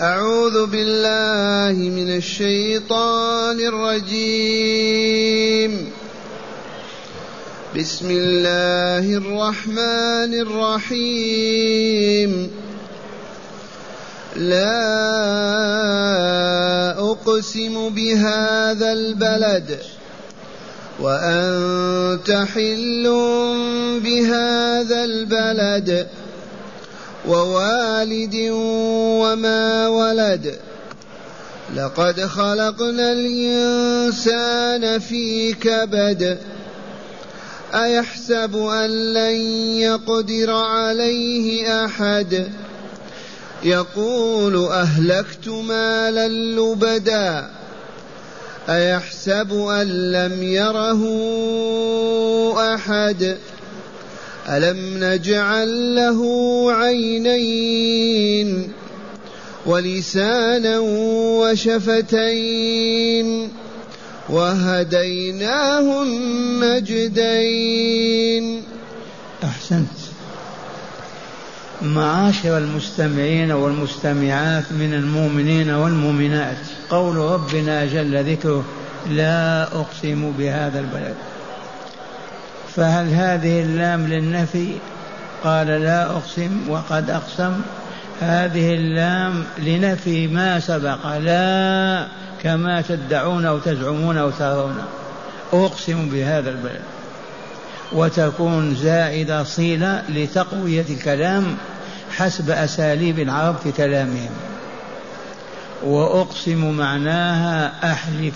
أعوذ 0.00 0.66
بالله 0.66 1.78
من 1.78 2.16
الشيطان 2.16 3.60
الرجيم. 3.60 4.90
بسم 7.78 8.10
الله 8.10 9.16
الرحمن 9.16 10.34
الرحيم. 10.34 12.50
لا 14.36 14.88
أقسم 16.98 17.88
بهذا 17.94 18.92
البلد 18.92 19.78
وأنت 21.00 22.46
حل 22.54 23.04
بهذا 24.02 25.04
البلد. 25.04 26.08
ووالد 27.28 28.34
وما 29.20 29.88
ولد. 29.88 30.58
لقد 31.76 32.20
خلقنا 32.20 33.12
الإنسان 33.12 34.98
في 34.98 35.52
كبد. 35.52 36.38
أيحسب 37.74 38.56
أن 38.56 39.14
لن 39.14 39.36
يقدر 39.76 40.50
عليه 40.50 41.84
أحد؟ 41.84 42.48
يقول 43.64 44.56
أهلكت 44.56 45.48
مالا 45.48 46.28
لبدا. 46.28 47.50
أيحسب 48.68 49.52
أن 49.52 50.12
لم 50.12 50.42
يره 50.42 51.02
أحد؟ 52.74 53.38
ألم 54.48 55.04
نجعل 55.04 55.94
له 55.94 56.20
عينين 56.72 58.72
ولسانا 59.66 60.78
وشفتين 61.40 63.28
وهديناه 64.28 66.02
النجدين 66.82 68.62
أحسنت. 69.44 69.86
معاشر 71.82 72.58
المستمعين 72.58 73.52
والمستمعات 73.52 74.72
من 74.72 74.94
المؤمنين 74.94 75.70
والمؤمنات 75.70 76.56
قول 76.90 77.16
ربنا 77.16 77.84
جل 77.84 78.32
ذكره 78.32 78.64
لا 79.10 79.62
أقسم 79.62 80.32
بهذا 80.38 80.80
البلد. 80.80 81.14
فهل 82.76 83.14
هذه 83.14 83.62
اللام 83.62 84.06
للنفي؟ 84.06 84.72
قال 85.44 85.66
لا 85.66 86.10
أقسم 86.10 86.68
وقد 86.68 87.10
أقسم. 87.10 87.60
هذه 88.20 88.74
اللام 88.74 89.44
لنفي 89.58 90.26
ما 90.26 90.60
سبق. 90.60 91.16
لا 91.16 92.06
كما 92.42 92.80
تدعون 92.80 93.46
أو 93.46 93.58
تزعمون 93.58 94.18
أو 94.18 94.30
ترون. 94.30 94.78
أقسم 95.52 96.08
بهذا 96.08 96.50
البلد. 96.50 96.80
وتكون 97.92 98.74
زائدة 98.74 99.44
صيلة 99.44 100.02
لتقوية 100.08 100.84
الكلام 100.90 101.56
حسب 102.10 102.50
أساليب 102.50 103.18
العرب 103.18 103.56
في 103.56 103.72
كلامهم. 103.72 104.30
وأقسم 105.84 106.70
معناها 106.70 107.72
أحلف. 107.92 108.34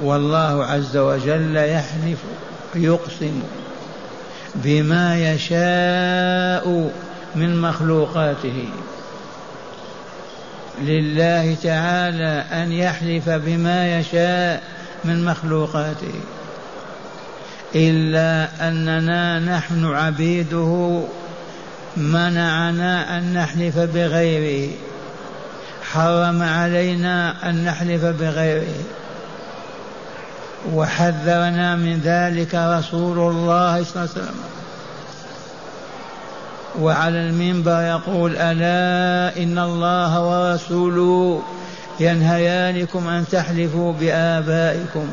والله 0.00 0.64
عز 0.64 0.96
وجل 0.96 1.56
يحلف. 1.56 2.18
يقسم 2.74 3.42
بما 4.54 5.32
يشاء 5.32 6.90
من 7.34 7.60
مخلوقاته. 7.60 8.68
لله 10.80 11.56
تعالى 11.62 12.44
أن 12.52 12.72
يحلف 12.72 13.28
بما 13.28 13.98
يشاء 13.98 14.62
من 15.04 15.24
مخلوقاته. 15.24 16.14
إلا 17.74 18.48
أننا 18.68 19.38
نحن 19.38 19.84
عبيده 19.84 21.02
منعنا 21.96 23.18
أن 23.18 23.32
نحلف 23.32 23.78
بغيره. 23.78 24.70
حرم 25.92 26.42
علينا 26.42 27.50
أن 27.50 27.64
نحلف 27.64 28.04
بغيره. 28.04 28.74
وحذرنا 30.74 31.76
من 31.76 32.00
ذلك 32.04 32.54
رسول 32.54 33.18
الله 33.18 33.84
صلى 33.84 33.90
الله 33.96 34.00
عليه 34.00 34.10
وسلم. 34.10 34.40
وعلى 36.80 37.18
المنبر 37.18 37.80
يقول 37.82 38.36
ألا 38.36 39.42
إن 39.42 39.58
الله 39.58 40.26
ورسوله 40.26 41.42
ينهيانكم 42.00 43.08
أن 43.08 43.24
تحلفوا 43.30 43.92
بآبائكم 43.92 45.08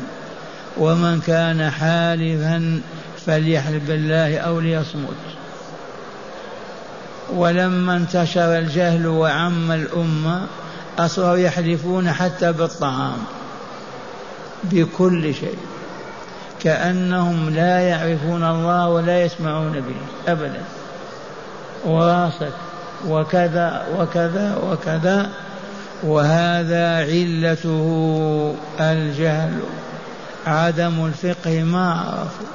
ومن 0.76 1.20
كان 1.20 1.70
حالفا 1.70 2.80
فليحلف 3.26 3.88
بالله 3.88 4.38
أو 4.38 4.60
ليصمت. 4.60 5.22
ولما 7.34 7.96
انتشر 7.96 8.58
الجهل 8.58 9.06
وعم 9.06 9.72
الأمة 9.72 10.46
أصبحوا 10.98 11.36
يحلفون 11.36 12.12
حتى 12.12 12.52
بالطعام. 12.52 13.18
بكل 14.70 15.34
شيء. 15.34 15.58
كأنهم 16.62 17.50
لا 17.50 17.80
يعرفون 17.80 18.44
الله 18.44 18.88
ولا 18.88 19.24
يسمعون 19.24 19.72
به 19.72 20.32
أبدا. 20.32 20.62
وراسك 21.84 22.52
وكذا 23.08 23.86
وكذا 23.98 24.56
وكذا. 24.70 25.30
وهذا 26.02 26.96
علته 26.96 28.54
الجهل 28.80 29.60
عدم 30.46 31.06
الفقه 31.06 31.62
ما 31.62 31.92
عرفوا. 31.92 32.46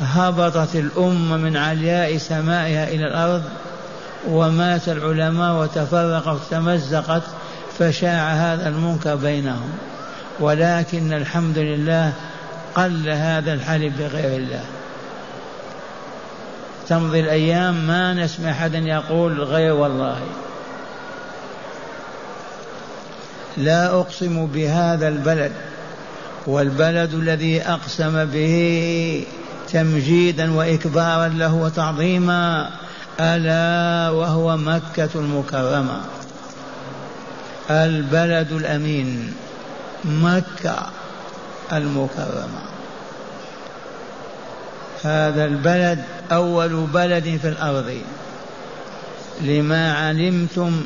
هبطت 0.00 0.76
الأمة 0.76 1.36
من 1.36 1.56
علياء 1.56 2.16
سمائها 2.16 2.88
إلى 2.88 3.06
الأرض 3.06 3.42
ومات 4.28 4.88
العلماء 4.88 5.62
وتفرقت 5.62 6.26
وتمزقت 6.26 7.22
فشاع 7.78 8.30
هذا 8.32 8.68
المنكر 8.68 9.14
بينهم. 9.14 9.70
ولكن 10.40 11.12
الحمد 11.12 11.58
لله 11.58 12.12
قل 12.74 13.08
هذا 13.08 13.52
الحلف 13.52 13.98
بغير 13.98 14.36
الله. 14.38 14.64
تمضي 16.88 17.20
الأيام 17.20 17.86
ما 17.86 18.14
نسمع 18.14 18.50
أحدا 18.50 18.78
يقول 18.78 19.42
غير 19.42 19.74
والله. 19.74 20.18
لا 23.56 24.00
أقسم 24.00 24.46
بهذا 24.46 25.08
البلد 25.08 25.52
والبلد 26.46 27.14
الذي 27.14 27.62
أقسم 27.62 28.24
به 28.24 29.26
تمجيدا 29.72 30.54
وإكبارا 30.54 31.28
له 31.28 31.54
وتعظيما 31.54 32.70
ألا 33.20 34.10
وهو 34.10 34.56
مكة 34.56 35.08
المكرمة. 35.14 36.00
البلد 37.70 38.52
الأمين. 38.52 39.34
مكة 40.04 40.76
المكرمة. 41.72 42.62
هذا 45.04 45.44
البلد 45.44 46.04
أول 46.32 46.86
بلد 46.86 47.38
في 47.42 47.48
الأرض. 47.48 47.98
لما 49.40 49.92
علمتم 49.94 50.84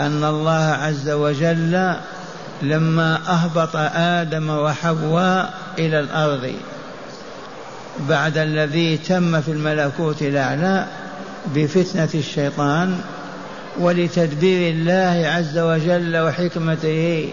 أن 0.00 0.24
الله 0.24 0.64
عز 0.64 1.10
وجل 1.10 1.94
لما 2.62 3.20
أهبط 3.28 3.76
آدم 3.96 4.50
وحواء 4.50 5.54
إلى 5.78 6.00
الأرض 6.00 6.52
بعد 8.08 8.38
الذي 8.38 8.96
تم 8.96 9.40
في 9.40 9.50
الملكوت 9.50 10.22
الأعلى 10.22 10.86
بفتنة 11.54 12.08
الشيطان 12.14 13.00
ولتدبير 13.78 14.74
الله 14.74 15.28
عز 15.28 15.58
وجل 15.58 16.16
وحكمته 16.16 17.30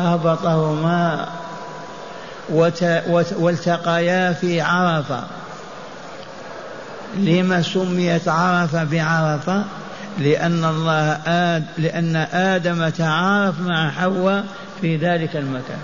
أهبطهما 0.00 1.28
والتقيا 3.38 4.32
في 4.32 4.60
عرفة. 4.60 5.24
لما 7.16 7.62
سميت 7.62 8.28
عرفة 8.28 8.84
بعرفة؟ 8.84 9.64
لأن 10.18 10.64
الله 10.64 11.12
آد 11.26 11.64
لأن 11.78 12.16
آدم 12.32 12.88
تعارف 12.88 13.60
مع 13.60 13.90
حواء 13.90 14.44
في 14.80 14.96
ذلك 14.96 15.36
المكان. 15.36 15.80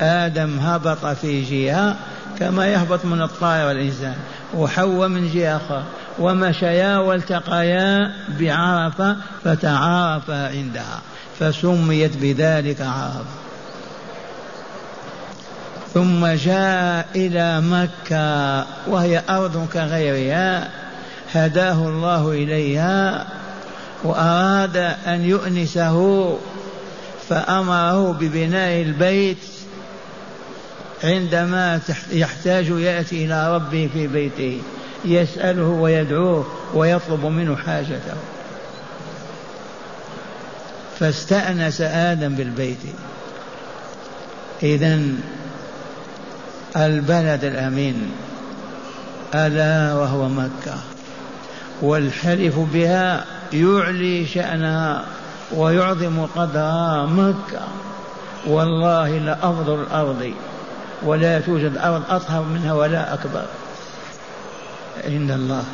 آدم 0.00 0.58
هبط 0.58 1.06
في 1.06 1.42
جهة 1.42 1.96
كما 2.38 2.66
يهبط 2.66 3.04
من 3.04 3.22
الطائر 3.22 3.66
والإنسان. 3.66 4.16
وحواء 4.54 5.08
من 5.08 5.30
جهة 5.34 5.56
أخرى 5.56 5.82
ومشيا 6.18 6.98
والتقيا 6.98 8.12
بعرفة 8.40 9.16
فتعارفا 9.44 10.48
عندها. 10.48 11.00
فسميت 11.38 12.16
بذلك 12.16 12.80
عرفة. 12.80 13.24
ثم 15.94 16.26
جاء 16.26 17.06
إلى 17.16 17.60
مكة 17.60 18.64
وهي 18.86 19.22
أرض 19.30 19.68
كغيرها. 19.72 20.68
هداه 21.32 21.88
الله 21.88 22.30
إليها 22.30 23.26
وأراد 24.04 24.76
أن 25.06 25.24
يؤنسه. 25.24 26.38
فأمره 27.28 28.12
ببناء 28.12 28.82
البيت 28.82 29.57
عندما 31.04 31.80
يحتاج 32.12 32.66
يأتي 32.68 33.24
إلى 33.24 33.54
ربه 33.54 33.90
في 33.92 34.06
بيته 34.06 34.62
يسأله 35.04 35.66
ويدعوه 35.68 36.46
ويطلب 36.74 37.26
منه 37.26 37.56
حاجته. 37.56 38.14
فاستأنس 40.98 41.80
آدم 41.80 42.34
بالبيت. 42.34 42.78
إذا 44.62 45.00
البلد 46.76 47.44
الأمين 47.44 48.10
ألا 49.34 49.94
وهو 49.94 50.28
مكة. 50.28 50.74
والحلف 51.82 52.58
بها 52.58 53.24
يعلي 53.52 54.26
شأنها 54.26 55.04
ويعظم 55.52 56.26
قدرها 56.36 57.06
مكة. 57.06 57.68
والله 58.46 59.18
لأفضل 59.18 59.82
الأرض. 59.82 60.32
ولا 61.02 61.40
توجد 61.40 61.76
أرض 61.76 62.02
أطهر 62.08 62.42
منها 62.42 62.72
ولا 62.72 63.14
أكبر. 63.14 63.44
عند 65.04 65.30
الله. 65.30 65.64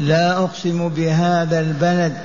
لا 0.00 0.38
أقسم 0.38 0.88
بهذا 0.88 1.60
البلد. 1.60 2.16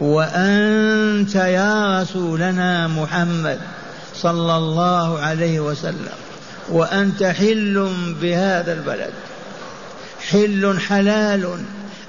وأنت 0.00 1.34
يا 1.34 2.02
رسولنا 2.02 2.88
محمد 2.88 3.58
صلى 4.14 4.56
الله 4.56 5.18
عليه 5.18 5.60
وسلم. 5.60 6.14
وأنت 6.68 7.22
حل 7.22 7.92
بهذا 8.20 8.72
البلد. 8.72 9.12
حل 10.30 10.80
حلال. 10.88 11.58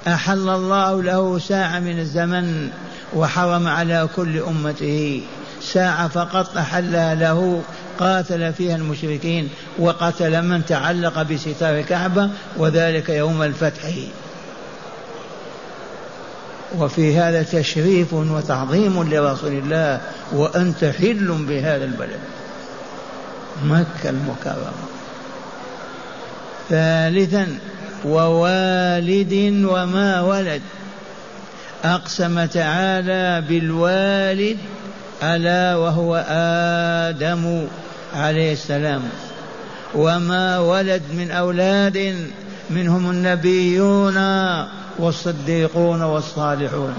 أحل 0.08 0.48
الله 0.48 1.02
له 1.02 1.38
ساعة 1.38 1.78
من 1.78 1.98
الزمن 1.98 2.68
وحرم 3.14 3.68
على 3.68 4.08
كل 4.16 4.38
أمته. 4.38 5.22
ساعة 5.62 6.08
فقط 6.08 6.56
أحلها 6.56 7.14
له. 7.14 7.62
قاتل 7.98 8.52
فيها 8.52 8.76
المشركين 8.76 9.48
وقتل 9.78 10.42
من 10.42 10.66
تعلق 10.66 11.22
بستار 11.22 11.78
الكعبة 11.78 12.30
وذلك 12.56 13.08
يوم 13.08 13.42
الفتح. 13.42 13.90
وفي 16.78 17.18
هذا 17.18 17.42
تشريف 17.42 18.12
وتعظيم 18.12 19.02
لرسول 19.02 19.52
الله 19.52 20.00
وأنت 20.32 20.84
حل 20.84 21.36
بهذا 21.48 21.84
البلد. 21.84 22.20
مكة 23.64 24.10
المكرمة. 24.10 24.72
ثالثا 26.68 27.58
ووالد 28.04 29.64
وما 29.64 30.20
ولد. 30.20 30.62
أقسم 31.84 32.44
تعالى 32.44 33.44
بالوالد 33.48 34.56
ألا 35.22 35.76
وهو 35.76 36.24
آدم. 37.08 37.66
عليه 38.14 38.52
السلام. 38.52 39.02
وما 39.94 40.58
ولد 40.58 41.02
من 41.12 41.30
أولاد 41.30 42.28
منهم 42.70 43.10
النبيون 43.10 44.16
والصديقون 44.98 46.02
والصالحون. 46.02 46.94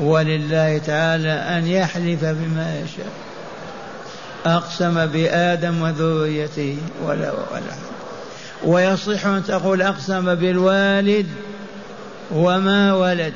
ولله 0.00 0.78
تعالى 0.78 1.32
أن 1.32 1.66
يحلف 1.66 2.24
بما 2.24 2.82
يشاء. 2.84 3.12
أقسم 4.46 5.06
بآدم 5.06 5.82
وذريته 5.82 6.76
ولا 7.04 7.32
ولا 7.32 7.74
ويصح 8.64 9.26
أن 9.26 9.44
تقول 9.44 9.82
أقسم 9.82 10.34
بالوالد 10.34 11.26
وما 12.30 12.94
ولد 12.94 13.32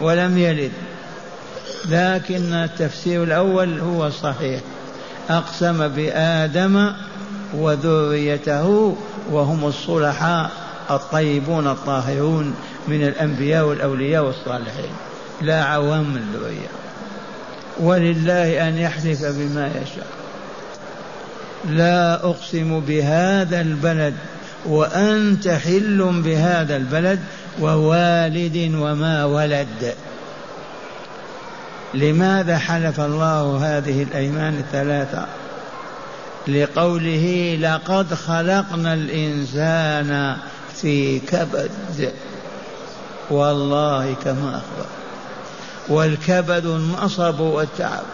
ولم 0.00 0.38
يلد. 0.38 0.72
لكن 1.90 2.52
التفسير 2.52 3.22
الأول 3.22 3.80
هو 3.80 4.06
الصحيح 4.06 4.60
أقسم 5.30 5.88
بآدم 5.88 6.92
وذريته 7.54 8.96
وهم 9.30 9.64
الصلحاء 9.66 10.50
الطيبون 10.90 11.66
الطاهرون 11.66 12.54
من 12.88 13.02
الأنبياء 13.02 13.64
والأولياء 13.64 14.24
والصالحين. 14.24 14.90
لا 15.42 15.64
عوام 15.64 16.16
الذرية. 16.16 16.68
ولله 17.80 18.68
أن 18.68 18.78
يحلف 18.78 19.24
بما 19.24 19.66
يشاء. 19.66 20.06
لا 21.68 22.14
أقسم 22.14 22.80
بهذا 22.80 23.60
البلد 23.60 24.14
وأنت 24.66 25.48
حل 25.48 26.22
بهذا 26.24 26.76
البلد 26.76 27.20
ووالد 27.60 28.74
وما 28.74 29.24
ولد. 29.24 29.94
لماذا 31.94 32.58
حلف 32.58 33.00
الله 33.00 33.58
هذه 33.62 34.02
الأيمان 34.02 34.58
الثلاثة؟ 34.58 35.26
لقوله 36.48 37.56
لقد 37.60 38.14
خلقنا 38.14 38.94
الإنسان 38.94 40.36
في 40.74 41.18
كبد. 41.18 41.70
والله 43.30 44.14
كما 44.24 44.48
أخبر. 44.48 44.86
والكبد 45.88 46.66
النصب 46.66 47.40
والتعب. 47.40 48.04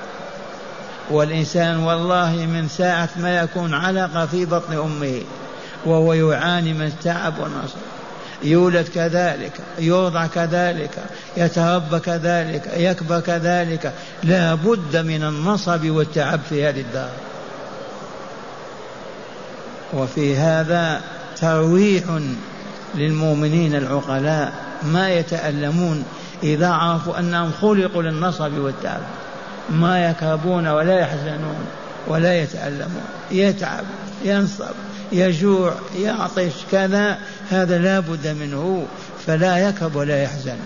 والإنسان 1.11 1.79
والله 1.79 2.31
من 2.31 2.69
ساعة 2.69 3.09
ما 3.17 3.39
يكون 3.41 3.75
علقة 3.75 4.27
في 4.27 4.45
بطن 4.45 4.73
أمه 4.73 5.21
وهو 5.85 6.13
يعاني 6.13 6.73
من 6.73 6.87
التعب 6.87 7.39
والنصب. 7.39 7.79
يولد 8.45 8.89
كذلك 8.89 9.53
يوضع 9.79 10.27
كذلك 10.27 10.91
يتربى 11.37 11.99
كذلك 11.99 12.71
يكبر 12.77 13.21
كذلك. 13.21 13.93
لا 14.23 14.55
بد 14.55 14.97
من 14.97 15.23
النصب 15.25 15.91
والتعب 15.91 16.41
في 16.49 16.69
هذه 16.69 16.81
الدار. 16.81 17.11
وفي 19.93 20.37
هذا 20.37 21.01
ترويح 21.37 22.05
للمؤمنين 22.95 23.75
العقلاء 23.75 24.53
ما 24.83 25.11
يتألمون 25.11 26.05
إذا 26.43 26.69
عرفوا 26.69 27.19
أنهم 27.19 27.53
خلقوا 27.61 28.03
للنصب 28.03 28.59
والتعب. 28.59 29.03
ما 29.71 30.11
يكربون 30.11 30.67
ولا 30.67 30.99
يحزنون 30.99 31.67
ولا 32.07 32.43
يتألمون 32.43 33.05
يتعب 33.31 33.85
ينصب. 34.25 34.75
يجوع 35.13 35.75
يعطش 35.97 36.53
كذا 36.73 37.19
هذا 37.51 37.79
لا 37.79 38.01
بد 38.01 38.29
منه 38.29 38.87
فلا 39.27 39.69
يكرب 39.69 39.97
ولا 39.97 40.23
يحزن. 40.23 40.57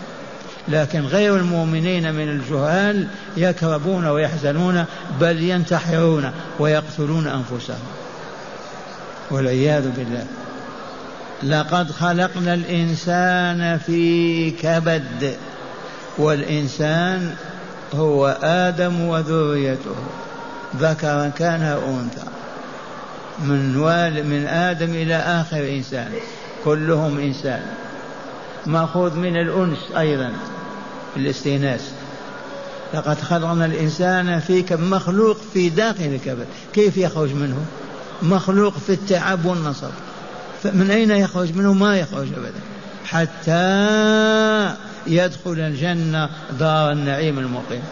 لكن 0.69 1.01
غير 1.01 1.37
المؤمنين 1.37 2.15
من 2.15 2.29
الجهال 2.29 3.07
يكربون 3.37 4.07
ويحزنون 4.07 4.85
بل 5.21 5.43
ينتحرون 5.43 6.31
ويقتلون 6.59 7.27
أنفسهم. 7.27 7.87
والعياذ 9.31 9.91
بالله. 9.91 10.27
لقد 11.43 11.91
خلقنا 11.91 12.55
الإنسان 12.55 13.79
في 13.87 14.51
كبد 14.51 15.37
والإنسان 16.19 17.35
هو 17.95 18.39
آدم 18.43 19.01
وذريته 19.01 19.97
ذكرا 20.77 21.29
كان 21.29 21.63
أنثى. 21.63 22.36
من 23.39 23.77
والد 23.77 24.27
من 24.27 24.47
آدم 24.47 24.91
إلى 24.91 25.15
آخر 25.15 25.69
إنسان. 25.69 26.13
كلهم 26.65 27.19
إنسان. 27.19 27.63
مأخوذ 28.67 29.17
من 29.17 29.37
الأنس 29.37 29.79
أيضا 29.99 30.33
الاستئناس. 31.17 31.81
لقد 32.95 33.21
خلقنا 33.21 33.65
الإنسان 33.65 34.41
في 34.41 34.65
مخلوق 34.71 35.37
في 35.53 35.69
داخل 35.69 36.05
الكبد. 36.05 36.47
كيف 36.73 36.97
يخرج 36.97 37.35
منه؟ 37.35 37.57
مخلوق 38.23 38.79
في 38.79 38.93
التعب 38.93 39.45
والنصب. 39.45 39.91
من 40.65 40.91
أين 40.91 41.11
يخرج 41.11 41.57
منه؟ 41.57 41.73
ما 41.73 41.99
يخرج 41.99 42.27
أبدا. 42.37 42.61
حتى 43.05 44.77
يدخل 45.07 45.61
الجنة 45.61 46.29
دار 46.59 46.93
النعيم 46.93 47.39
المقيم. 47.39 47.83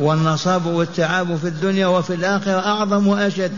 والنصب 0.00 0.66
والتعب 0.66 1.36
في 1.36 1.44
الدنيا 1.44 1.86
وفي 1.86 2.14
الآخرة 2.14 2.66
أعظم 2.66 3.06
وأشد. 3.06 3.52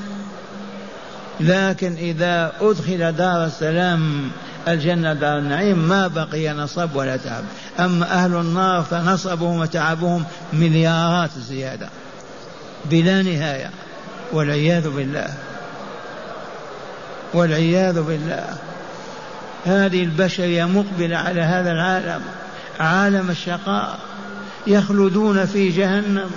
لكن 1.40 1.92
إذا 1.92 2.52
أدخل 2.60 3.12
دار 3.12 3.44
السلام 3.44 4.30
الجنة 4.68 5.12
دار 5.12 5.38
النعيم 5.38 5.78
ما 5.78 6.06
بقي 6.06 6.48
نصب 6.52 6.96
ولا 6.96 7.16
تعب. 7.16 7.44
أما 7.80 8.12
أهل 8.12 8.34
النار 8.34 8.82
فنصبهم 8.82 9.58
وتعبهم 9.58 10.24
مليارات 10.52 11.30
زيادة. 11.48 11.88
بلا 12.84 13.22
نهاية. 13.22 13.70
والعياذ 14.32 14.88
بالله. 14.88 15.34
والعياذ 17.34 18.02
بالله. 18.02 18.44
هذه 19.66 20.02
البشرية 20.02 20.64
مقبلة 20.64 21.16
على 21.16 21.40
هذا 21.40 21.72
العالم. 21.72 22.20
عالم 22.80 23.30
الشقاء. 23.30 23.98
يخلدون 24.66 25.46
في 25.46 25.68
جهنم. 25.68 26.30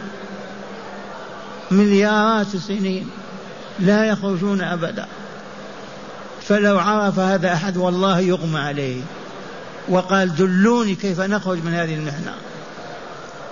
مليارات 1.71 2.55
السنين 2.55 3.09
لا 3.81 4.05
يخرجون 4.05 4.61
أبدا. 4.61 5.05
فلو 6.41 6.79
عرف 6.79 7.19
هذا 7.19 7.53
أحد 7.53 7.77
والله 7.77 8.19
يغمى 8.19 8.59
عليه. 8.59 9.01
وقال 9.89 10.35
دلوني 10.35 10.95
كيف 10.95 11.19
نخرج 11.19 11.63
من 11.63 11.73
هذه 11.73 11.95
المحنة 11.95 12.33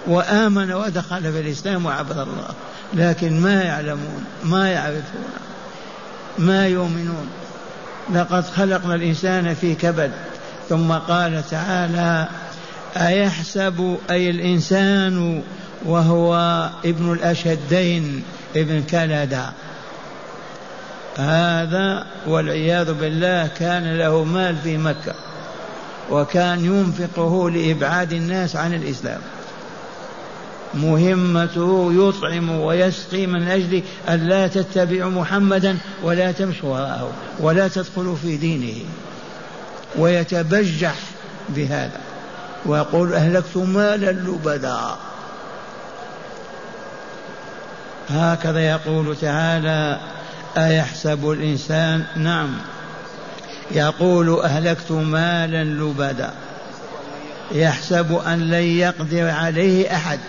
وآمن 0.07 0.71
ودخل 0.71 1.21
في 1.21 1.39
الإسلام 1.39 1.85
وعبد 1.85 2.17
الله. 2.17 2.49
لكن 2.93 3.41
ما 3.41 3.63
يعلمون 3.63 4.23
ما 4.43 4.69
يعرفون 4.69 5.23
ما 6.37 6.67
يؤمنون. 6.67 7.29
لقد 8.13 8.45
خلقنا 8.45 8.95
الإنسان 8.95 9.53
في 9.53 9.75
كبد. 9.75 10.11
ثم 10.69 10.91
قال 10.91 11.43
تعالى 11.49 12.27
أيحسب 12.97 13.97
أي 14.09 14.29
الإنسان 14.29 15.43
وهو 15.85 16.35
ابن 16.85 17.13
الأشدين 17.13 18.23
ابن 18.55 18.83
كندا 18.83 19.53
هذا 21.19 22.05
والعياذ 22.27 22.93
بالله 22.93 23.47
كان 23.59 23.97
له 23.97 24.23
مال 24.23 24.55
في 24.63 24.77
مكة 24.77 25.13
وكان 26.11 26.65
ينفقه 26.65 27.49
لإبعاد 27.49 28.13
الناس 28.13 28.55
عن 28.55 28.73
الإسلام. 28.73 29.21
مهمته 30.73 31.91
يطعم 31.93 32.49
ويسقي 32.49 33.27
من 33.27 33.47
أجل 33.47 33.83
أن 34.09 34.27
لا 34.27 34.47
تتبعوا 34.47 35.11
محمدا 35.11 35.77
ولا 36.03 36.31
تمشوا 36.31 36.69
وراءه 36.69 37.11
ولا 37.39 37.67
تدخلوا 37.67 38.15
في 38.15 38.37
دينه. 38.37 38.85
ويتبجح 39.97 40.95
بهذا 41.49 41.99
ويقول 42.65 43.13
أهلكت 43.13 43.57
مالا 43.57 44.11
لبدا. 44.11 44.79
هكذا 48.09 48.69
يقول 48.69 49.15
تعالى 49.15 49.99
أيحسب 50.57 51.31
الإنسان؟ 51.31 52.03
نعم. 52.15 52.49
يقول 53.71 54.39
أهلكت 54.39 54.91
مالا 54.91 55.63
لبدا. 55.63 56.33
يحسب 57.51 58.21
أن 58.27 58.39
لن 58.39 58.63
يقدر 58.63 59.29
عليه 59.29 59.95
أحد. 59.95 60.19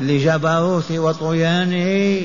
لجبروت 0.00 0.92
وطغيانه 0.92 2.22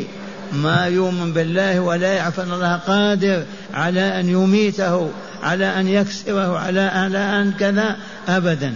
ما 0.53 0.87
يؤمن 0.87 1.33
بالله 1.33 1.79
ولا 1.79 2.13
يعرف 2.13 2.39
أن 2.39 2.51
الله 2.51 2.75
قادر 2.75 3.43
على 3.73 4.19
أن 4.19 4.29
يميته 4.29 5.09
على 5.43 5.79
أن 5.79 5.87
يكسره 5.87 6.57
على 6.57 6.81
على 6.81 7.17
أن 7.17 7.53
كذا 7.59 7.97
أبدا. 8.27 8.75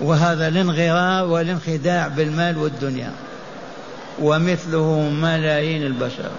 وهذا 0.00 0.48
الانغرار 0.48 1.26
والانخداع 1.26 2.08
بالمال 2.08 2.58
والدنيا. 2.58 3.10
ومثله 4.18 5.10
ملايين 5.22 5.82
البشر. 5.82 6.30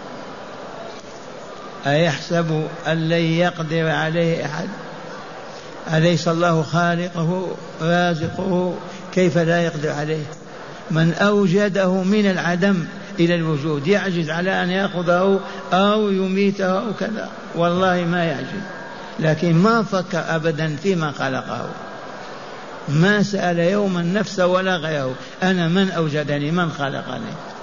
أيحسب 1.87 2.67
أن 2.87 3.09
لن 3.09 3.23
يقدر 3.23 3.89
عليه 3.89 4.45
أحد؟ 4.45 4.67
أليس 5.93 6.27
الله 6.27 6.63
خالقه 6.63 7.55
رازقه؟ 7.81 8.73
كيف 9.13 9.37
لا 9.37 9.61
يقدر 9.61 9.91
عليه؟ 9.91 10.23
من 10.91 11.13
أوجده 11.13 11.91
من 12.03 12.25
العدم 12.25 12.85
إلى 13.19 13.35
الوجود 13.35 13.87
يعجز 13.87 14.29
على 14.29 14.63
أن 14.63 14.69
يأخذه 14.69 15.39
أو 15.73 16.09
يميته 16.09 16.79
أو 16.79 16.93
كذا؟ 16.99 17.29
والله 17.55 18.05
ما 18.05 18.23
يعجز. 18.23 18.63
لكن 19.19 19.53
ما 19.53 19.83
فكر 19.83 20.23
أبدا 20.35 20.75
فيما 20.83 21.11
خلقه. 21.11 21.69
ما 22.89 23.23
سأل 23.23 23.59
يوما 23.59 24.01
نفسه 24.01 24.47
ولا 24.47 24.75
غيره 24.75 25.13
أنا 25.43 25.67
من 25.67 25.91
أوجدني؟ 25.91 26.51
من 26.51 26.71
خلقني؟ 26.71 27.54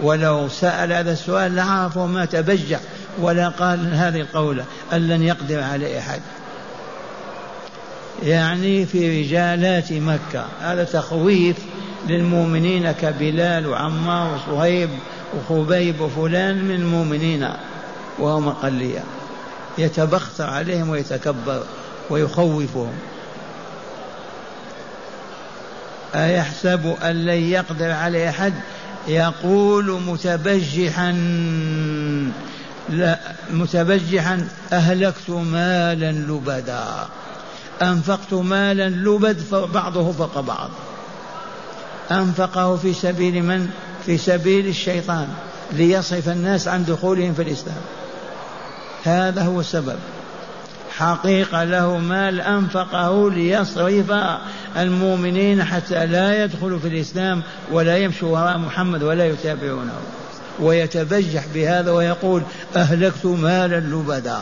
ولو 0.00 0.48
سأل 0.48 0.92
هذا 0.92 1.12
السؤال 1.12 1.54
لعرفه 1.54 2.06
ما 2.06 2.24
تبجح 2.24 2.80
ولا 3.18 3.48
قال 3.48 3.94
هذه 3.94 4.20
القولة 4.20 4.64
أن 4.92 5.08
لن 5.08 5.22
يقدر 5.22 5.62
عليه 5.62 5.98
أحد. 5.98 6.20
يعني 8.22 8.86
في 8.86 9.22
رجالات 9.22 9.92
مكة 9.92 10.44
هذا 10.60 10.84
تخويف 10.84 11.56
للمؤمنين 12.08 12.92
كبلال 12.92 13.66
وعمار 13.66 14.34
وصهيب 14.34 14.90
وخبيب 15.34 16.00
وفلان 16.00 16.64
من 16.64 16.74
المؤمنين 16.74 17.48
وهم 18.18 18.48
أقلية 18.48 19.04
يتبختر 19.78 20.44
عليهم 20.50 20.88
ويتكبر 20.88 21.62
ويخوفهم. 22.10 22.92
أيحسب 26.14 26.96
أن 27.04 27.24
لن 27.24 27.42
يقدر 27.42 27.90
عليه 27.90 28.28
أحد؟ 28.28 28.54
يقول 29.08 30.00
متبجحا 30.00 31.12
لا 32.88 33.18
متبجحا 33.50 34.48
أهلكت 34.72 35.30
مالا 35.30 36.12
لبدا. 36.12 36.84
أنفقت 37.82 38.34
مالا 38.34 38.88
لبد 38.88 39.42
بعضه 39.74 40.12
فوق 40.12 40.40
بعض. 40.40 40.70
أنفقه 42.10 42.76
في 42.76 42.92
سبيل 42.92 43.42
من؟ 43.42 43.70
في 44.06 44.18
سبيل 44.18 44.66
الشيطان 44.66 45.28
ليصرف 45.72 46.28
الناس 46.28 46.68
عن 46.68 46.84
دخولهم 46.84 47.34
في 47.34 47.42
الإسلام. 47.42 47.82
هذا 49.04 49.42
هو 49.42 49.60
السبب. 49.60 49.98
حقيقة 50.98 51.64
له 51.64 51.98
مال 51.98 52.40
أنفقه 52.40 53.30
ليصرف 53.30 54.12
المؤمنين 54.76 55.64
حتى 55.64 56.06
لا 56.06 56.44
يدخلوا 56.44 56.78
في 56.78 56.88
الإسلام 56.88 57.42
ولا 57.70 57.98
يمشوا 57.98 58.38
وراء 58.38 58.58
محمد 58.58 59.02
ولا 59.02 59.26
يتابعونه. 59.26 59.98
ويتبجح 60.60 61.44
بهذا 61.54 61.90
ويقول 61.90 62.42
أهلكت 62.76 63.26
مالا 63.26 63.80
لبدا. 63.80 64.38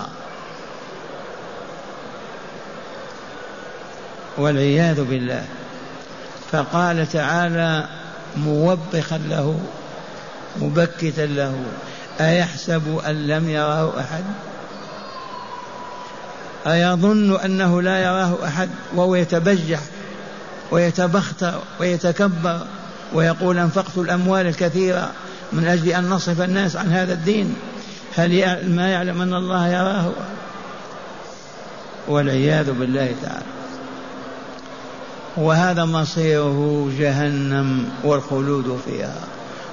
والعياذ 4.38 5.04
بالله. 5.04 5.44
فقال 6.52 7.08
تعالى 7.08 7.84
موبخا 8.36 9.18
له 9.18 9.60
مبكتا 10.56 11.26
له 11.26 11.62
أيحسب 12.20 13.00
أن 13.06 13.26
لم 13.26 13.48
يراه 13.50 14.00
أحد؟ 14.00 14.24
أيظن 16.66 17.40
أنه 17.40 17.82
لا 17.82 17.98
يراه 17.98 18.34
أحد 18.44 18.68
وهو 18.94 19.14
يتبجح 19.14 19.80
ويتبختر 20.70 21.54
ويتكبر 21.80 22.60
ويقول 23.14 23.58
أنفقت 23.58 23.98
الأموال 23.98 24.46
الكثيرة 24.46 25.12
من 25.52 25.66
أجل 25.66 25.88
أن 25.88 26.10
نصرف 26.10 26.40
الناس 26.40 26.76
عن 26.76 26.92
هذا 26.92 27.12
الدين. 27.12 27.54
هل 28.16 28.58
ما 28.70 28.88
يعلم 28.88 29.20
أن 29.20 29.34
الله 29.34 29.68
يراه؟ 29.68 30.12
والعياذ 32.08 32.72
بالله 32.72 33.14
تعالى. 33.22 33.44
وهذا 35.36 35.84
مصيره 35.84 36.90
جهنم 36.98 37.88
والخلود 38.04 38.80
فيها. 38.84 39.20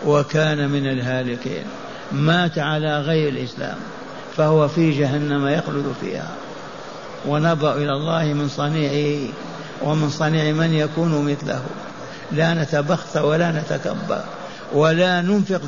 وكان 0.05 0.69
من 0.69 0.88
الهالكين. 0.88 1.63
مات 2.12 2.60
على 2.60 3.00
غير 3.00 3.29
الإسلام. 3.29 3.77
فهو 4.38 4.67
في 4.67 5.00
جهنم 5.00 5.48
يخلد 5.48 5.93
فيها. 6.01 6.27
ونبأ 7.28 7.74
إلى 7.74 7.92
الله 7.92 8.24
من 8.24 8.50
صنيعه 8.50 9.30
ومن 9.82 10.10
صنيع 10.10 10.54
من 10.54 10.74
يكون 10.74 11.32
مثله. 11.32 11.63
لا 12.32 12.54
نتبخت 12.54 13.18
ولا 13.18 13.51
نتكبر 13.51 14.24
ولا 14.74 15.22
ننفق 15.22 15.62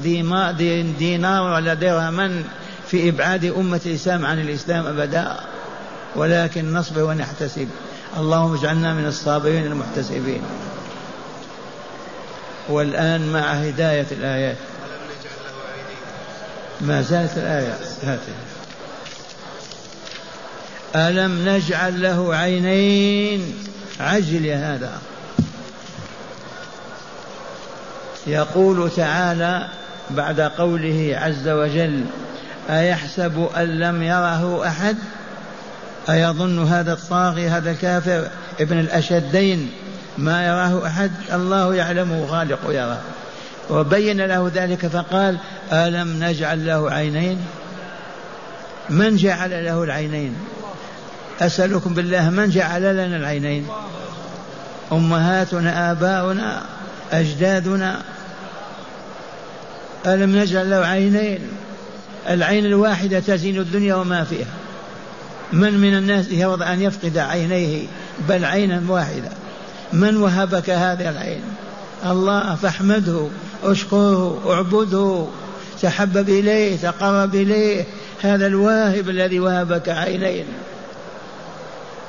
دينار 0.99 1.53
ولا 1.53 1.73
درهما 1.73 2.43
في 2.87 3.09
إبعاد 3.09 3.45
أمة 3.45 3.81
الإسلام 3.85 4.25
عن 4.25 4.41
الإسلام 4.41 4.87
أبدا. 4.87 5.35
ولكن 6.15 6.73
نصبر 6.73 7.03
ونحتسب. 7.03 7.67
اللهم 8.17 8.53
اجعلنا 8.53 8.93
من 8.93 9.05
الصابرين 9.05 9.65
المحتسبين. 9.65 10.41
والآن 12.69 13.33
مع 13.33 13.39
هداية 13.39 14.07
الآيات. 14.11 14.57
ما 16.81 17.01
زالت 17.01 17.37
الآية؟ 17.37 17.73
هاته 18.03 18.33
ألم 20.95 21.49
نجعل 21.49 22.01
له 22.01 22.35
عينين؟ 22.35 23.53
عجل 23.99 24.45
هذا. 24.47 24.91
يقول 28.27 28.91
تعالى 28.91 29.67
بعد 30.09 30.41
قوله 30.41 31.19
عز 31.21 31.47
وجل 31.47 32.05
أيحسب 32.69 33.49
أن 33.57 33.79
لم 33.79 34.03
يره 34.03 34.67
أحد؟ 34.67 34.97
أيظن 36.09 36.67
هذا 36.67 36.93
الطاغي 36.93 37.47
هذا 37.47 37.71
الكافر 37.71 38.27
ابن 38.59 38.79
الأشدين 38.79 39.71
ما 40.17 40.47
يراه 40.47 40.87
أحد؟ 40.87 41.11
الله 41.33 41.75
يعلمه 41.75 42.27
خالق 42.27 42.59
يراه. 42.69 43.01
وبين 43.69 44.21
له 44.21 44.51
ذلك 44.55 44.87
فقال 44.87 45.37
ألم 45.71 46.23
نجعل 46.23 46.65
له 46.65 46.91
عينين؟ 46.91 47.45
من 48.89 49.15
جعل 49.15 49.65
له 49.65 49.83
العينين؟ 49.83 50.35
أسألكم 51.41 51.93
بالله 51.93 52.29
من 52.29 52.49
جعل 52.49 52.81
لنا 52.81 53.17
العينين. 53.17 53.67
أمهاتنا 54.91 55.91
آباؤنا 55.91 56.61
أجدادنا. 57.11 58.01
ألم 60.05 60.35
نجعل 60.35 60.69
له 60.69 60.77
عينين؟ 60.77 61.39
العين 62.29 62.65
الواحدة 62.65 63.19
تزين 63.19 63.57
الدنيا 63.59 63.95
وما 63.95 64.23
فيها. 64.23 64.53
من 65.53 65.73
من 65.73 65.97
الناس 65.97 66.31
يرضى 66.31 66.65
أن 66.65 66.81
يفقد 66.81 67.17
عينيه؟ 67.17 67.87
بل 68.29 68.45
عينا 68.45 68.81
واحدة 68.87 69.29
من 69.93 70.17
وهبك 70.17 70.69
هذه 70.69 71.09
العين؟ 71.09 71.41
الله 72.05 72.55
فاحمده 72.55 73.27
اشكره 73.63 74.41
اعبده. 74.53 75.27
تحبب 75.81 76.29
إليه 76.29 76.77
تقرب 76.77 77.35
إليه. 77.35 77.85
هذا 78.21 78.47
الواهب 78.47 79.09
الذي 79.09 79.39
وهبك 79.39 79.89
عينين. 79.89 80.45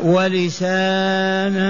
ولسانا. 0.02 1.64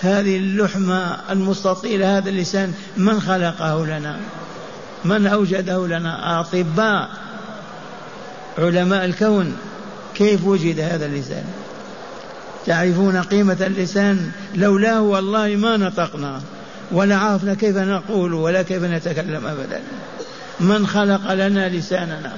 هذه 0.00 0.36
اللحمة 0.36 1.16
المستطيلة 1.30 2.18
هذا 2.18 2.28
اللسان 2.28 2.72
من 2.96 3.20
خلقه 3.20 3.86
لنا؟ 3.86 4.16
من 5.04 5.26
أوجده 5.26 5.86
لنا؟ 5.86 6.40
أطباء 6.40 7.08
علماء 8.58 9.04
الكون 9.04 9.56
كيف 10.14 10.46
وجد 10.46 10.80
هذا 10.80 11.06
اللسان؟ 11.06 11.44
تعرفون 12.66 13.22
قيمة 13.22 13.56
اللسان؟ 13.60 14.30
لولاه 14.54 15.02
والله 15.02 15.56
ما 15.56 15.76
نطقنا 15.76 16.40
ولا 16.92 17.16
عرفنا 17.16 17.54
كيف 17.54 17.76
نقول 17.76 18.34
ولا 18.34 18.62
كيف 18.62 18.82
نتكلم 18.82 19.46
أبدا. 19.46 19.80
من 20.60 20.86
خلق 20.86 21.32
لنا 21.32 21.68
لساننا؟ 21.68 22.32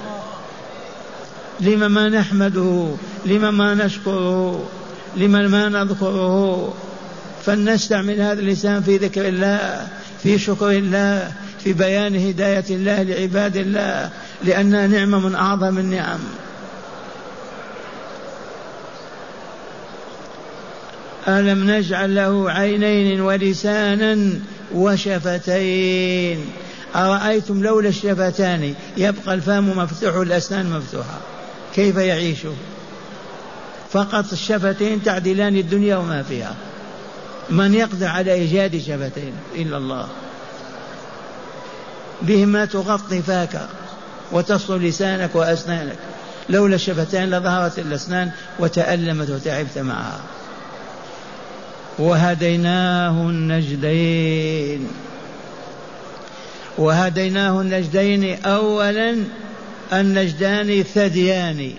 لما 1.59 1.87
ما 1.87 2.09
نحمده 2.09 2.95
لما 3.25 3.51
ما 3.51 3.73
نشكره 3.73 4.69
لما 5.17 5.47
ما 5.47 5.69
نذكره. 5.69 6.73
فلنستعمل 7.45 8.21
هذا 8.21 8.39
اللسان 8.39 8.81
في 8.81 8.97
ذكر 8.97 9.27
الله 9.27 9.87
في 10.23 10.39
شكر 10.39 10.69
الله 10.69 11.31
في 11.63 11.73
بيان 11.73 12.15
هداية 12.27 12.63
الله 12.69 13.03
لعباد 13.03 13.57
الله 13.57 14.09
لأنها 14.43 14.87
نعمة 14.87 15.19
من 15.19 15.35
أعظم 15.35 15.77
النعم. 15.77 16.19
ألم 21.27 21.71
نجعل 21.71 22.15
له 22.15 22.51
عينين 22.51 23.21
ولسانا 23.21 24.39
وشفتين؟ 24.73 26.45
أرأيتم 26.95 27.63
لولا 27.63 27.89
الشفتان؟ 27.89 28.73
يبقى 28.97 29.33
الفم 29.33 29.69
مفتوح 29.77 30.15
والأسنان 30.15 30.69
مفتوحة. 30.69 31.19
كيف 31.75 31.95
يعيش؟ 31.95 32.39
فقط 33.93 34.31
الشفتين 34.31 35.03
تعدلان 35.03 35.55
الدنيا 35.55 35.95
وما 35.95 36.23
فيها. 36.23 36.55
من 37.49 37.73
يقدر 37.73 38.07
على 38.07 38.33
إيجاد 38.33 38.77
شفتين 38.77 39.33
إلا 39.55 39.77
الله. 39.77 40.07
بهما 42.21 42.65
تغطي 42.65 43.21
فاك 43.21 43.67
وتصل 44.31 44.81
لسانك 44.81 45.35
وأسنانك. 45.35 45.97
لولا 46.49 46.75
الشفتين 46.75 47.29
لظهرت 47.29 47.79
الأسنان 47.79 48.31
وتألمت 48.59 49.29
وتعبت 49.29 49.77
معها. 49.77 50.19
وهديناه 51.99 53.29
النجدين. 53.29 54.87
وهديناه 56.77 57.61
النجدين 57.61 58.45
أولا 58.45 59.17
النجدان 59.93 60.83
ثديان 60.83 61.71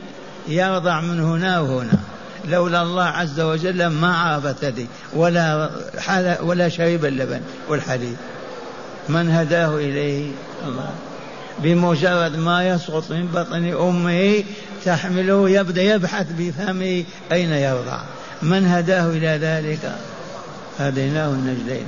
يرضع 0.49 1.01
من 1.01 1.21
هنا 1.21 1.61
وهنا. 1.61 2.04
لولا 2.49 2.83
الله 2.83 3.05
عز 3.05 3.41
وجل 3.41 3.87
ما 3.87 4.17
عرف 4.17 4.47
ثدي 4.61 4.87
ولا 5.13 5.71
ولا 6.43 6.69
شرب 6.69 7.05
اللبن 7.05 7.41
والحليب. 7.69 8.17
من 9.09 9.31
هداه 9.31 9.77
إليه؟ 9.77 10.31
الله. 10.67 10.91
بمجرد 11.63 12.37
ما 12.37 12.69
يسقط 12.69 13.11
من 13.11 13.27
بطن 13.27 13.65
أمه 13.89 14.45
تحمله 14.85 15.51
يبدأ 15.51 15.83
يبحث 15.83 16.27
بفمه 16.39 17.05
أين 17.33 17.53
يرضع. 17.53 17.99
من 18.43 18.67
هداه 18.67 19.11
إلى 19.11 19.39
ذلك؟ 19.43 19.93
هديناه 20.79 21.29
النجدين. 21.29 21.87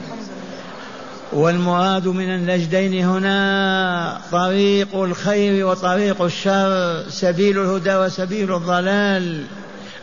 والمراد 1.32 2.08
من 2.08 2.34
النجدين 2.34 3.06
هنا 3.06 4.20
طريق 4.32 4.96
الخير 4.96 5.66
وطريق 5.66 6.22
الشر 6.22 7.04
سبيل 7.10 7.58
الهدى 7.60 7.96
وسبيل 7.96 8.54
الضلال. 8.54 9.44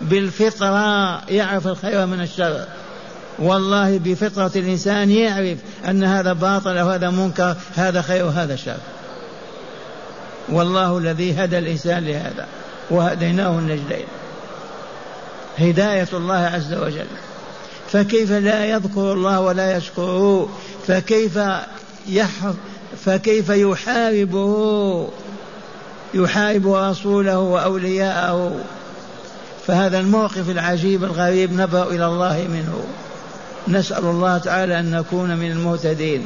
بالفطرة 0.02 1.22
يعرف 1.30 1.68
الخير 1.68 2.06
من 2.06 2.22
الشر. 2.22 2.66
والله 3.40 3.98
بفطرة 3.98 4.52
الإنسان 4.56 5.10
يعرف 5.10 5.58
أن 5.90 6.04
هذا 6.04 6.34
باطل 6.34 6.78
أو 6.78 6.90
هذا 6.90 7.10
منكر 7.10 7.56
هذا 7.76 8.02
خير 8.02 8.26
وهذا 8.26 8.56
شر. 8.56 8.78
والله 10.50 10.98
الذي 10.98 11.34
هدى 11.34 11.58
الإنسان 11.58 12.06
لهذا 12.06 12.48
وهديناه 12.90 13.50
النجدين. 13.50 14.06
هداية 15.58 16.08
الله 16.14 16.36
عز 16.36 16.74
وجل. 16.74 17.08
فكيف 17.92 18.32
لا 18.32 18.66
يذكر 18.66 19.14
الله 19.14 19.42
ولا 19.42 19.78
يشكره؟ 19.78 20.50
فكيف 20.88 21.40
يحف 22.08 22.56
فكيف 23.06 23.50
يحاربه؟ 23.50 25.08
يحارب 26.14 26.68
رسوله 26.68 27.40
وأولياءه. 27.40 28.60
فهذا 29.68 30.00
الموقف 30.00 30.50
العجيب 30.50 31.04
الغريب 31.04 31.54
نبأ 31.54 31.84
إلى 31.84 32.06
الله 32.06 32.48
منه. 32.50 32.84
نسأل 33.68 34.06
الله 34.06 34.38
تعالى 34.38 34.80
أن 34.80 34.92
نكون 34.92 35.38
من 35.38 35.52
المهتدين. 35.52 36.22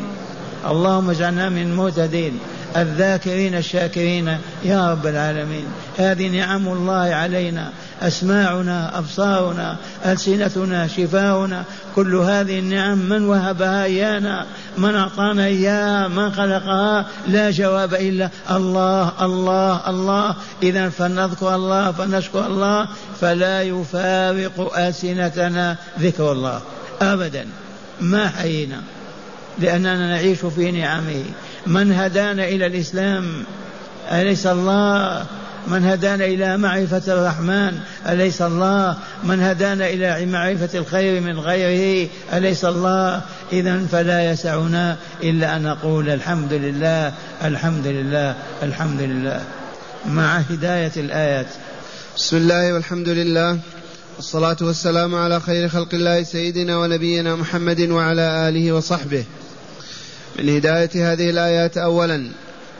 اللهم 0.67 1.09
اجعلنا 1.09 1.49
من 1.49 1.61
المهتدين. 1.61 2.39
الذاكرين 2.75 3.55
الشاكرين 3.55 4.37
يا 4.63 4.91
رب 4.91 5.07
العالمين. 5.07 5.65
هذه 5.97 6.27
نعم 6.27 6.67
الله 6.67 7.15
علينا 7.15 7.69
أسماعنا 8.01 8.97
أبصارنا 8.97 9.77
ألسنتنا 10.05 10.87
شفاؤنا. 10.87 11.63
كل 11.95 12.15
هذه 12.15 12.59
النعم 12.59 12.97
من 12.97 13.25
وهبها 13.25 13.83
إيانا 13.83 14.45
من 14.77 14.95
أعطانا 14.95 15.45
إياها 15.45 16.07
من 16.07 16.31
خلقها 16.31 17.05
لا 17.27 17.51
جواب 17.51 17.93
إلا 17.93 18.29
الله 18.51 19.11
الله 19.21 19.89
الله. 19.89 20.35
إذا 20.63 20.89
فلنذكر 20.89 21.55
الله 21.55 21.91
فنشكر 21.91 22.45
الله 22.45 22.87
فلا 23.21 23.61
يفارق 23.61 24.77
ألسنتنا 24.77 25.75
ذكر 25.99 26.31
الله 26.31 26.61
أبدا. 27.01 27.45
ما 28.01 28.29
حيينا؟ 28.29 28.81
لأننا 29.59 30.07
نعيش 30.07 30.39
في 30.39 30.71
نعمه. 30.71 31.23
من 31.67 31.91
هدانا 31.91 32.47
إلى 32.47 32.65
الإسلام؟ 32.65 33.43
أليس 34.11 34.47
الله 34.47 35.25
من 35.67 35.85
هدانا 35.85 36.25
إلى 36.25 36.57
معرفة 36.57 37.01
الرحمن؟ 37.07 37.79
أليس 38.07 38.41
الله 38.41 38.97
من 39.23 39.39
هدانا 39.39 39.87
إلى 39.89 40.25
معرفة 40.25 40.79
الخير 40.79 41.21
من 41.21 41.39
غيره؟ 41.39 42.09
أليس 42.33 42.65
الله؟ 42.65 43.21
إذا 43.53 43.85
فلا 43.91 44.31
يسعنا 44.31 44.97
إلا 45.23 45.55
أن 45.55 45.63
نقول 45.63 46.09
الحمد 46.09 46.53
لله 46.53 47.13
الحمد 47.43 47.87
لله 47.87 48.35
الحمد 48.63 49.01
لله. 49.01 49.41
مع 50.05 50.37
هداية 50.37 50.91
الآيات. 50.97 51.47
بسم 52.17 52.37
الله 52.37 52.73
والحمد 52.73 53.09
لله 53.09 53.59
والصلاة 54.15 54.57
والسلام 54.61 55.15
على 55.15 55.39
خير 55.39 55.69
خلق 55.69 55.93
الله 55.93 56.23
سيدنا 56.23 56.77
ونبينا 56.77 57.35
محمد 57.35 57.81
وعلى 57.81 58.49
آله 58.49 58.71
وصحبه. 58.71 59.23
من 60.39 60.49
هداية 60.49 61.11
هذه 61.13 61.29
الآيات 61.29 61.77
أولا 61.77 62.31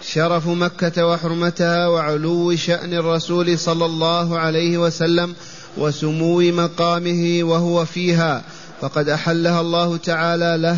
شرف 0.01 0.47
مكة 0.47 1.05
وحرمتها 1.07 1.88
وعلو 1.88 2.55
شأن 2.55 2.93
الرسول 2.93 3.60
صلى 3.60 3.86
الله 3.86 4.39
عليه 4.39 4.77
وسلم 4.77 5.36
وسمو 5.77 6.39
مقامه 6.39 7.39
وهو 7.43 7.86
فيها 7.86 8.43
فقد 8.81 9.10
أحلها 9.10 9.62
الله 9.62 9.97
تعالى 9.97 10.57
له 10.57 10.77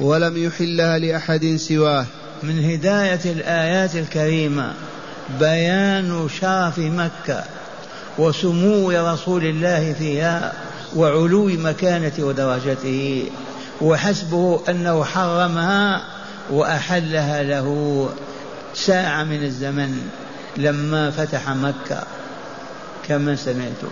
ولم 0.00 0.44
يحلها 0.44 0.98
لأحد 0.98 1.56
سواه. 1.56 2.06
من 2.42 2.64
هداية 2.64 3.20
الآيات 3.24 3.94
الكريمة 3.94 4.72
بيان 5.40 6.28
شرف 6.40 6.78
مكة 6.78 7.44
وسمو 8.18 8.90
رسول 8.90 9.44
الله 9.44 9.92
فيها 9.92 10.52
وعلو 10.96 11.44
مكانته 11.46 12.24
ودرجته. 12.24 13.24
وحسبه 13.80 14.60
أنه 14.68 15.04
حرمها 15.04 16.02
وأحلها 16.50 17.42
له 17.42 18.08
ساعة 18.74 19.24
من 19.24 19.44
الزمن 19.44 20.08
لما 20.56 21.10
فتح 21.10 21.48
مكة. 21.48 22.02
كما 23.08 23.36
سمعتم. 23.36 23.90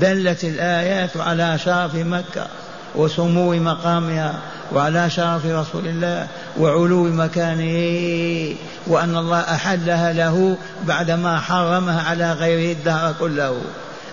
دلت 0.00 0.44
الآيات 0.44 1.16
على 1.16 1.58
شرف 1.58 1.94
مكة 1.94 2.46
وسمو 2.94 3.54
مقامها 3.54 4.40
وعلى 4.72 5.10
شرف 5.10 5.46
رسول 5.46 5.86
الله 5.86 6.26
وعلو 6.58 7.04
مكانه 7.04 8.56
وأن 8.86 9.16
الله 9.16 9.40
أحلها 9.40 10.12
له 10.12 10.56
بعدما 10.86 11.40
حرمها 11.40 12.02
على 12.02 12.32
غيره 12.32 12.72
الدهر 12.72 13.14
كله. 13.20 13.60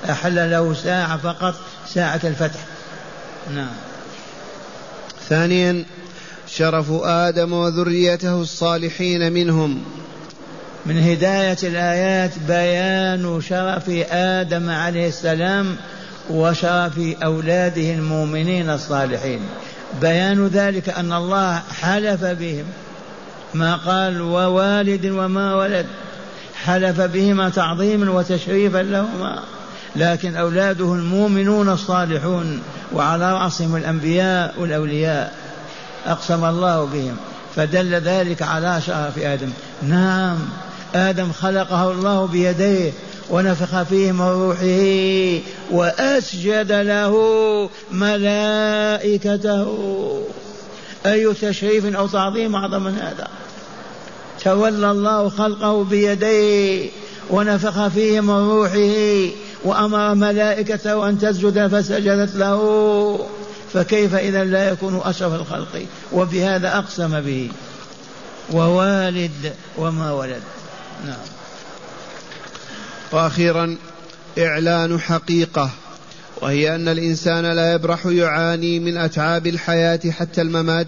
أحل 0.10 0.52
له 0.52 0.74
ساعة 0.74 1.18
فقط 1.18 1.56
ساعة 1.88 2.22
الفتح. 2.24 2.60
نعم. 3.56 3.87
ثانيا 5.30 5.86
شرف 6.48 6.92
آدم 7.04 7.54
وذريته 7.54 8.42
الصالحين 8.42 9.34
منهم. 9.34 9.84
من 10.86 11.04
هداية 11.04 11.58
الآيات 11.64 12.32
بيان 12.48 13.42
شرف 13.42 13.90
آدم 14.12 14.70
عليه 14.70 15.08
السلام 15.08 15.76
وشرف 16.30 17.00
أولاده 17.24 17.94
المؤمنين 17.94 18.70
الصالحين. 18.70 19.40
بيان 20.02 20.48
ذلك 20.48 20.90
أن 20.90 21.14
الله 21.14 21.62
حلف 21.82 22.24
بهم. 22.24 22.66
ما 23.54 23.76
قال 23.76 24.22
ووالد 24.22 25.06
وما 25.06 25.56
ولد. 25.56 25.86
حلف 26.66 27.02
بهما 27.02 27.50
تعظيما 27.50 28.12
وتشريفا 28.12 28.78
لهما. 28.78 29.40
لكن 29.96 30.36
أولاده 30.36 30.94
المؤمنون 30.94 31.70
الصالحون 31.70 32.62
وعلى 32.94 33.34
رأسهم 33.34 33.76
الأنبياء 33.76 34.54
والأولياء. 34.58 35.34
أقسم 36.06 36.46
الله 36.46 36.86
بهم. 36.86 37.18
فدل 37.56 37.96
ذلك 37.96 38.42
على 38.42 38.82
شرف 38.82 39.20
آدم. 39.20 39.50
نعم 39.84 40.38
آدم 40.96 41.32
خلقه 41.32 41.92
الله 41.92 42.28
بيديه 42.28 42.92
ونفخ 43.30 43.84
فيه 43.84 44.12
من 44.12 44.22
روحه 44.22 45.42
وأسجد 45.72 46.72
له 46.72 47.14
ملائكته. 47.92 49.78
أي 51.06 51.34
تشريف 51.34 51.96
أو 51.96 52.08
تعظيم 52.08 52.56
أعظم 52.56 52.84
من 52.84 52.98
هذا؟ 53.02 53.28
تولى 54.44 54.92
الله 54.92 55.30
خلقه 55.30 55.84
بيديه 55.84 56.90
ونفخ 57.30 57.88
فيه 57.88 58.22
من 58.22 58.50
روحه 58.50 59.30
وأمر 59.64 60.16
ملائكته 60.16 61.10
أن 61.10 61.20
تسجد 61.20 61.68
فسجدت 61.68 62.36
له. 62.36 63.28
فكيف 63.74 64.16
إذا 64.16 64.44
لا 64.44 64.70
يكون 64.70 65.02
أشرف 65.04 65.34
الخلق؟ 65.34 65.86
وبهذا 66.14 66.78
أقسم 66.78 67.22
به. 67.22 67.50
ووالد 68.54 69.54
وما 69.78 70.12
ولد. 70.12 70.42
نعم. 71.06 71.38
وأخيرا 73.12 73.78
إعلان 74.38 75.00
حقيقة 75.00 75.70
وهي 76.42 76.76
أن 76.76 76.88
الإنسان 76.88 77.46
لا 77.46 77.74
يبرح 77.74 78.06
يعاني 78.06 78.80
من 78.80 78.98
أتعاب 78.98 79.48
الحياة 79.48 80.00
حتى 80.12 80.42
الممات 80.42 80.88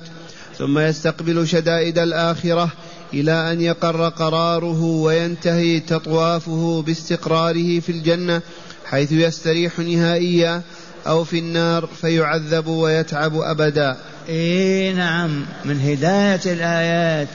ثم 0.57 0.79
يستقبل 0.79 1.47
شدائد 1.47 1.99
الآخرة 1.99 2.69
إلى 3.13 3.51
أن 3.51 3.61
يقر 3.61 4.09
قراره 4.09 4.81
وينتهي 4.81 5.79
تطوافه 5.79 6.83
باستقراره 6.85 7.79
في 7.79 7.91
الجنة 7.91 8.41
حيث 8.85 9.11
يستريح 9.11 9.79
نهائيا 9.79 10.61
أو 11.07 11.23
في 11.23 11.39
النار 11.39 11.89
فيعذب 12.01 12.67
ويتعب 12.67 13.37
أبدا. 13.37 13.97
اي 14.29 14.93
نعم. 14.93 15.45
من 15.65 15.81
هداية 15.81 16.53
الآيات 16.53 17.27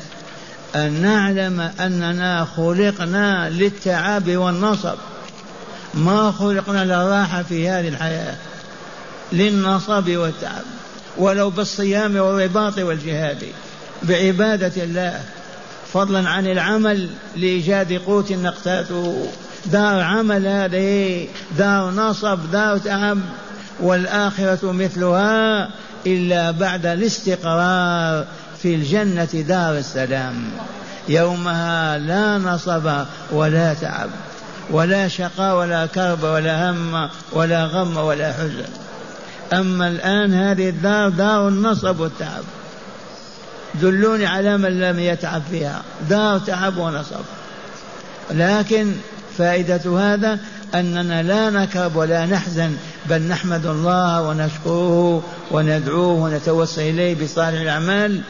أن 0.75 1.03
نعلم 1.03 1.61
أننا 1.61 2.45
خلقنا 2.57 3.51
للتعب 3.51 4.31
والنصب. 4.31 4.97
ما 5.95 6.33
خلقنا 6.33 6.85
للراحة 6.85 7.43
في 7.43 7.69
هذه 7.69 7.89
الحياة 7.89 8.37
للنصب 9.33 10.09
والتعب 10.09 10.65
ولو 11.19 11.51
بالصيام 11.51 12.17
والرباط 12.17 12.79
والجهاد 12.79 13.45
بعبادة 14.03 14.83
الله. 14.83 15.21
فضلا 15.95 16.29
عن 16.29 16.47
العمل 16.47 17.09
لإيجاد 17.37 17.93
قوت 17.93 18.33
نقتاته 18.33 19.27
دار 19.67 20.01
عمل 20.01 20.47
هذه 20.47 21.29
دار 21.59 21.91
نصب 21.91 22.39
دار 22.53 22.79
تعب 22.79 23.19
والآخرة 23.81 24.73
مثلها 24.73 25.69
إلا 26.07 26.51
بعد 26.51 26.87
الاستقرار 26.87 28.27
في 28.63 28.75
الجنة 28.75 29.45
دار 29.49 29.79
السلام. 29.79 30.35
يومها 31.09 31.99
لا 31.99 32.39
نصب 32.39 32.91
ولا 33.33 33.75
تعب 33.75 34.11
ولا 34.71 35.09
شقاء 35.09 35.57
ولا 35.57 35.87
كرب 35.87 36.23
ولا 36.23 36.71
هم 36.71 37.09
ولا 37.33 37.65
غم 37.65 37.97
ولا 37.97 38.33
حزن. 38.33 38.65
أما 39.53 39.89
الآن 39.89 40.35
هذه 40.35 40.69
الدار 40.69 41.09
دار 41.09 41.49
النصب 41.49 42.01
والتعب. 42.01 42.45
دلوني 43.83 44.27
على 44.27 44.59
من 44.59 44.81
لم 44.81 44.99
يتعب 44.99 45.43
فيها. 45.51 45.83
دار 46.11 46.39
تعب 46.39 46.77
ونصب 46.77 47.25
لكن 48.31 48.93
فائدة 49.39 49.99
هذا 49.99 50.39
أننا 50.75 51.23
لا 51.23 51.51
نكرب 51.51 51.97
ولا 51.97 52.27
نحزن 52.27 52.77
بل 53.11 53.23
نحمد 53.23 53.67
الله 53.67 54.23
ونشكره 54.23 55.23
وندعوه 55.51 56.23
ونتوسل 56.23 56.83
إليه 56.83 57.25
بصالح 57.25 57.61
الأعمال 57.61 58.21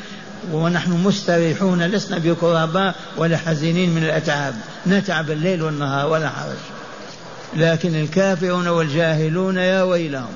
ونحن 0.53 0.93
مستريحون 0.93 1.83
لسنا 1.83 2.19
بكرباء 2.19 2.95
ولا 3.17 3.37
حزينين 3.37 3.95
من 3.95 4.05
الأتعاب. 4.05 4.55
نتعب 4.87 5.31
الليل 5.31 5.63
والنهار 5.63 6.09
ولا 6.11 6.29
حرج. 6.29 6.57
لكن 7.57 7.95
الكافرون 7.95 8.69
والجاهلون 8.69 9.57
يا 9.57 9.83
ويلهم 9.83 10.33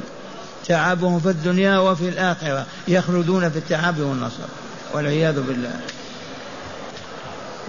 تعبهم 0.66 1.20
في 1.20 1.28
الدنيا 1.28 1.78
وفي 1.78 2.08
الآخرة 2.08 2.66
يخلدون 2.88 3.50
في 3.50 3.58
التعب 3.58 4.00
والنصر. 4.00 4.48
والعياذ 4.94 5.40
بالله. 5.40 5.80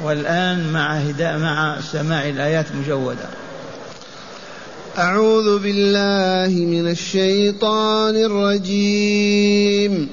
والآن 0.03 0.73
مع 0.73 0.93
هداء 0.93 1.37
مع 1.37 1.77
سماع 1.91 2.29
الآيات 2.29 2.65
مجودة. 2.75 3.29
أعوذ 4.97 5.59
بالله 5.59 6.65
من 6.65 6.91
الشيطان 6.91 8.15
الرجيم. 8.15 10.09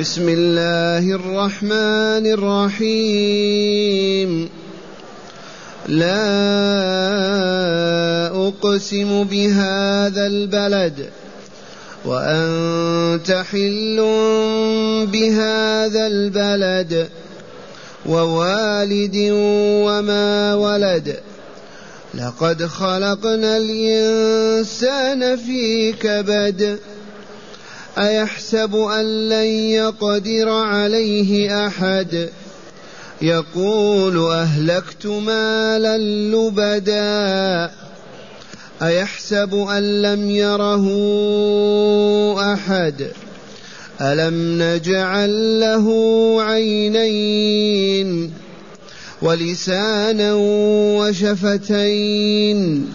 بسم 0.00 0.28
الله 0.28 1.14
الرحمن 1.14 2.26
الرحيم. 2.82 4.48
لا 5.86 6.16
أقسم 8.48 9.24
بهذا 9.24 10.26
البلد. 10.26 11.10
وأنت 12.06 13.44
حل 13.52 13.96
بهذا 15.12 16.06
البلد 16.06 17.08
ووالد 18.06 19.16
وما 19.86 20.54
ولد. 20.54 21.16
لقد 22.14 22.66
خلقنا 22.66 23.56
الإنسان 23.56 25.36
في 25.36 25.92
كبد. 25.92 26.78
أيحسب 27.98 28.76
أن 28.76 29.28
لن 29.28 29.46
يقدر 29.46 30.48
عليه 30.48 31.66
أحد؟ 31.66 32.28
يقول 33.22 34.32
أهلكت 34.32 35.06
مالا 35.06 35.98
لبدا. 35.98 37.85
أيحسب 38.82 39.54
أن 39.54 40.02
لم 40.02 40.30
يره 40.30 40.86
أحد؟ 42.52 43.10
ألم 44.00 44.62
نجعل 44.62 45.60
له 45.60 45.86
عينين 46.42 48.32
ولسانا 49.22 50.32
وشفتين 50.98 52.92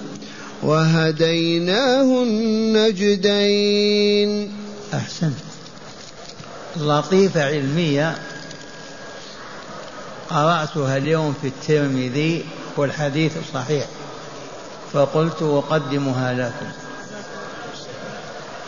وهديناه 0.64 2.24
النجدين؟ 2.24 3.72
أحسنت. 4.94 5.34
لطيفة 6.78 7.44
علمية 7.44 8.16
قرأتها 10.30 10.98
اليوم 10.98 11.34
في 11.42 11.48
الترمذي 11.48 12.44
والحديث 12.78 13.32
صحيح. 13.54 13.86
فقلت 14.94 15.42
أقدمها 15.42 16.34
لكم. 16.34 16.72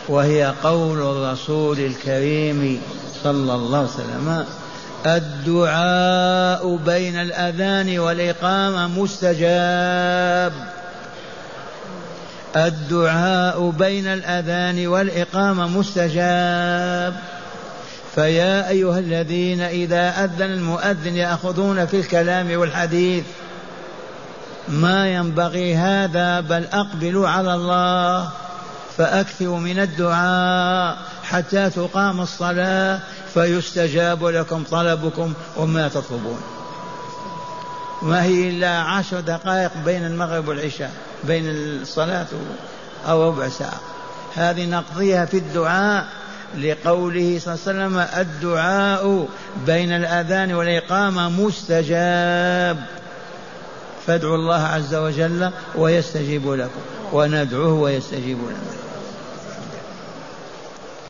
وهي 0.07 0.53
قول 0.63 0.97
الرسول 1.01 1.79
الكريم 1.79 2.81
صلى 3.23 3.55
الله 3.55 3.77
عليه 3.77 3.87
وسلم 3.87 4.45
الدعاء 5.05 6.75
بين 6.75 7.15
الأذان 7.15 7.99
والإقامة 7.99 8.87
مستجاب. 8.87 10.53
الدعاء 12.55 13.69
بين 13.69 14.07
الأذان 14.07 14.87
والإقامة 14.87 15.67
مستجاب. 15.67 17.13
فيا 18.15 18.69
أيها 18.69 18.99
الذين 18.99 19.61
إذا 19.61 20.23
أذن 20.23 20.41
المؤذن 20.41 21.15
يأخذون 21.15 21.85
في 21.85 21.99
الكلام 21.99 22.57
والحديث 22.59 23.23
ما 24.69 25.13
ينبغي 25.13 25.75
هذا 25.75 26.39
بل 26.39 26.65
أقبلوا 26.65 27.29
على 27.29 27.55
الله 27.55 28.29
فأكثروا 28.97 29.59
من 29.59 29.79
الدعاء 29.79 30.97
حتى 31.23 31.69
تقام 31.69 32.21
الصلاة 32.21 32.99
فيستجاب 33.33 34.25
لكم 34.25 34.63
طلبكم 34.63 35.33
وما 35.57 35.87
تطلبون. 35.87 36.41
ما 38.01 38.23
هي 38.23 38.49
إلا 38.49 38.79
عشر 38.79 39.19
دقائق 39.19 39.71
بين 39.85 40.05
المغرب 40.05 40.47
والعشاء 40.47 40.91
بين 41.23 41.43
الصلاة 41.49 42.27
أو 43.07 43.27
ربع 43.27 43.49
ساعة. 43.49 43.79
هذه 44.35 44.65
نقضيها 44.65 45.25
في 45.25 45.37
الدعاء 45.37 46.05
لقوله 46.57 47.39
صلى 47.39 47.53
الله 47.53 47.63
عليه 47.67 47.97
وسلم 47.97 48.07
الدعاء 48.19 49.27
بين 49.65 49.91
الأذان 49.91 50.53
والإقامة 50.53 51.29
مستجاب. 51.29 53.02
فادعوا 54.07 54.35
الله 54.35 54.61
عز 54.61 54.95
وجل 54.95 55.51
ويستجيب 55.75 56.51
لكم 56.51 56.81
وندعوه 57.13 57.73
ويستجيب 57.73 58.37
لنا 58.37 58.92